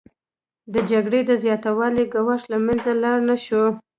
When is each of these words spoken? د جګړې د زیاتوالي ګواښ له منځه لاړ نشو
د 0.73 0.75
جګړې 0.91 1.21
د 1.25 1.31
زیاتوالي 1.43 2.03
ګواښ 2.13 2.41
له 2.51 2.57
منځه 2.65 2.91
لاړ 3.03 3.17
نشو 3.29 3.63